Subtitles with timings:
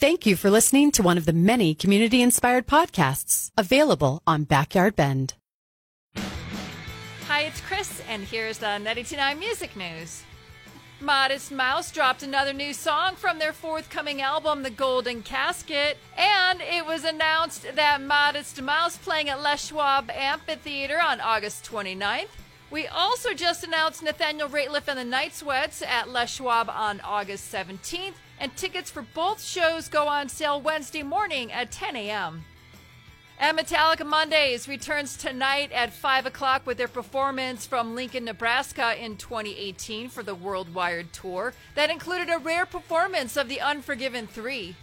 [0.00, 4.94] Thank you for listening to one of the many community inspired podcasts available on Backyard
[4.94, 5.34] Bend.
[7.26, 10.22] Hi, it's Chris, and here's the 929 Music News.
[11.00, 16.86] Modest Mouse dropped another new song from their forthcoming album, The Golden Casket, and it
[16.86, 22.28] was announced that Modest Mouse playing at Les Schwab Amphitheater on August 29th.
[22.70, 27.50] We also just announced Nathaniel Rateliff and the Night Sweats at Les Schwab on August
[27.50, 32.44] 17th, and tickets for both shows go on sale Wednesday morning at 10 a.m.
[33.40, 39.16] And Metallica Mondays returns tonight at 5 o'clock with their performance from Lincoln, Nebraska in
[39.16, 41.54] 2018 for the Worldwide Tour.
[41.74, 44.76] That included a rare performance of the Unforgiven 3.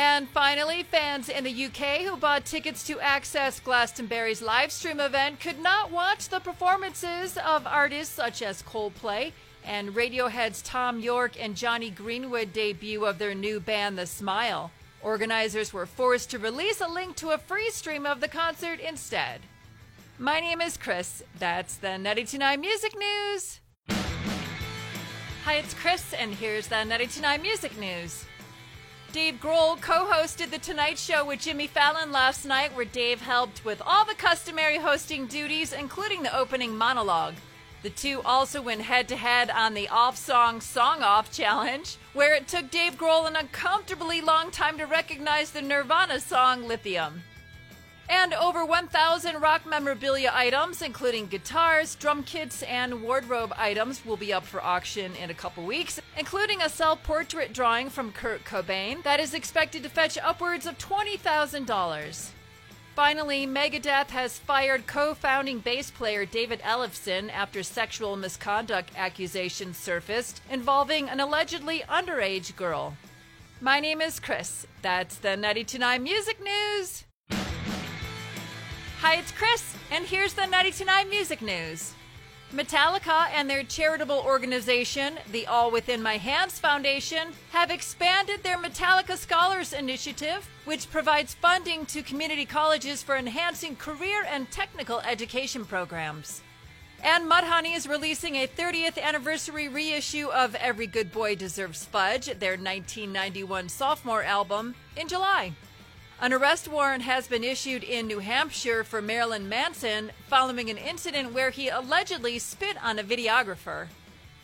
[0.00, 5.40] And finally, fans in the UK who bought tickets to access Glastonbury's live stream event
[5.40, 9.32] could not watch the performances of artists such as Coldplay
[9.62, 14.70] and Radiohead's Thom Yorke and Jonny Greenwood debut of their new band, The Smile.
[15.02, 19.42] Organizers were forced to release a link to a free stream of the concert instead.
[20.18, 21.22] My name is Chris.
[21.38, 23.60] That's the 929 Music News.
[25.44, 28.24] Hi, it's Chris, and here's the 929 Music News.
[29.12, 33.64] Dave Grohl co hosted The Tonight Show with Jimmy Fallon last night, where Dave helped
[33.64, 37.34] with all the customary hosting duties, including the opening monologue.
[37.82, 42.34] The two also went head to head on the Off Song Song Off Challenge, where
[42.34, 47.22] it took Dave Grohl an uncomfortably long time to recognize the Nirvana song Lithium.
[48.10, 54.32] And over 1,000 rock memorabilia items, including guitars, drum kits, and wardrobe items, will be
[54.32, 59.00] up for auction in a couple weeks, including a self portrait drawing from Kurt Cobain
[59.04, 62.30] that is expected to fetch upwards of $20,000.
[62.96, 70.42] Finally, Megadeth has fired co founding bass player David Ellefson after sexual misconduct accusations surfaced
[70.50, 72.96] involving an allegedly underage girl.
[73.60, 74.66] My name is Chris.
[74.82, 77.04] That's the 929 Music News.
[79.10, 81.94] Hi, it's Chris, and here's the 929 Music News.
[82.52, 89.16] Metallica and their charitable organization, the All Within My Hands Foundation, have expanded their Metallica
[89.16, 96.40] Scholars Initiative, which provides funding to community colleges for enhancing career and technical education programs.
[97.02, 102.52] And Mudhoney is releasing a 30th anniversary reissue of Every Good Boy Deserves Fudge, their
[102.52, 105.52] 1991 sophomore album, in July.
[106.22, 111.32] An arrest warrant has been issued in New Hampshire for Marilyn Manson following an incident
[111.32, 113.86] where he allegedly spit on a videographer.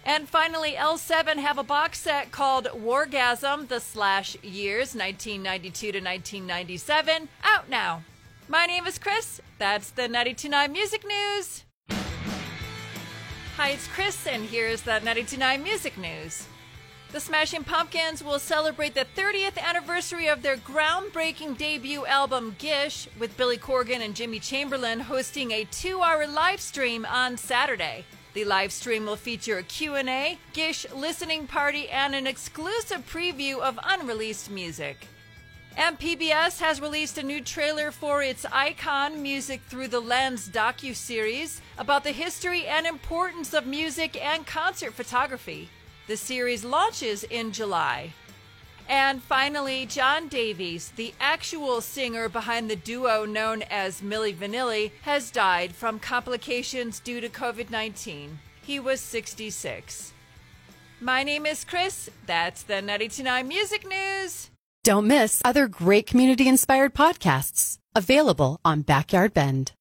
[0.03, 7.29] And finally, L7 have a box set called Wargasm, the Slash Years, 1992 to 1997,
[7.45, 8.03] out now.
[8.49, 9.43] My name is Chris.
[9.59, 11.65] That's the 929 Music News.
[13.59, 16.47] Hi, it's Chris, and here's the 929 Music News.
[17.13, 23.37] The Smashing Pumpkins will celebrate the 30th anniversary of their groundbreaking debut album Gish, with
[23.37, 28.05] Billy Corgan and Jimmy Chamberlin hosting a 2-hour live stream on Saturday.
[28.35, 33.79] The live stream will feature a Q&A, Gish listening party, and an exclusive preview of
[33.85, 35.07] unreleased music.
[35.77, 41.61] And PBS has released a new trailer for its Icon Music Through the Lens docu-series
[41.79, 45.71] about the history and importance of music and concert photography.
[46.07, 48.13] The series launches in July.
[48.89, 55.33] And finally, John Davis, the actual singer behind the duo known as Milli Vanilli, has
[55.33, 58.39] died from complications due to COVID 19.
[58.63, 60.13] He was 66.
[61.01, 62.09] My name is Chris.
[62.27, 64.51] That's the 929 Music News.
[64.85, 69.73] Don't miss other great community inspired podcasts available on Backyard Bend.